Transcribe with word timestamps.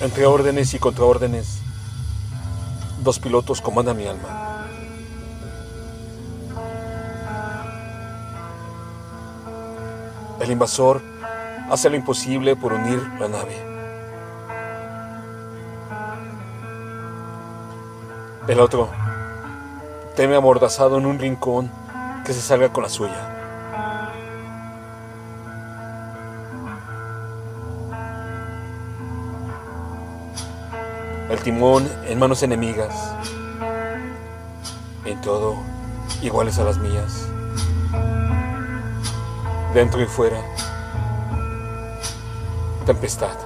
Entre 0.00 0.24
órdenes 0.24 0.72
y 0.72 0.78
contraórdenes, 0.78 1.58
dos 3.02 3.18
pilotos 3.18 3.60
comandan 3.60 3.98
mi 3.98 4.06
alma. 4.06 4.66
El 10.40 10.50
invasor 10.50 11.02
hace 11.70 11.90
lo 11.90 11.96
imposible 11.96 12.56
por 12.56 12.72
unir 12.72 12.98
la 13.18 13.28
nave. 13.28 13.62
El 18.48 18.58
otro 18.58 18.88
teme 20.16 20.34
amordazado 20.34 20.96
en 20.96 21.04
un 21.04 21.18
rincón 21.18 21.70
que 22.24 22.32
se 22.32 22.40
salga 22.40 22.72
con 22.72 22.84
la 22.84 22.88
suya. 22.88 23.39
El 31.30 31.38
timón 31.42 31.88
en 32.06 32.18
manos 32.18 32.42
enemigas, 32.42 32.92
en 35.04 35.20
todo 35.20 35.56
iguales 36.22 36.58
a 36.58 36.64
las 36.64 36.76
mías, 36.78 37.24
dentro 39.72 40.02
y 40.02 40.06
fuera, 40.06 40.42
tempestad. 42.84 43.38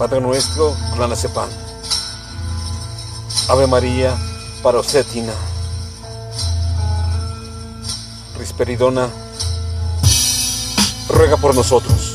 Padre 0.00 0.20
nuestro, 0.20 0.74
Clanacepan. 0.94 1.50
Ave 3.50 3.66
María, 3.66 4.16
Parosetina. 4.62 5.34
Risperidona, 8.38 9.10
ruega 11.08 11.36
por 11.36 11.54
nosotros. 11.54 12.09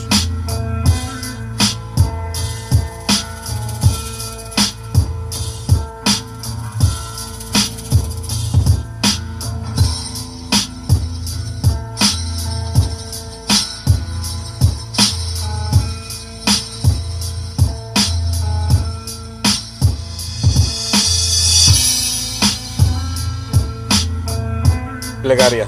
Plegaria. 25.26 25.68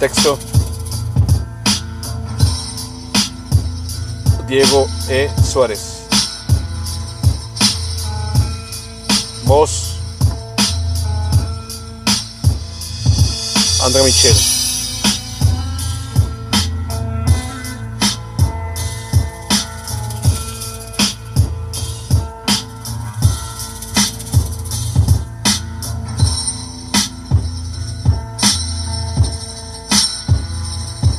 Texto. 0.00 0.38
Diego 4.46 4.88
E. 5.10 5.28
Suárez. 5.44 6.04
Voz. 9.44 9.98
André 13.82 14.04
Michel. 14.04 14.57